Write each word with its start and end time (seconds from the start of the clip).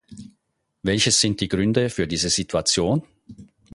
Welches 0.81 1.21
sind 1.21 1.39
die 1.41 1.47
Gründe 1.47 1.91
für 1.91 2.07
diese 2.07 2.29
Situation? 2.31 3.03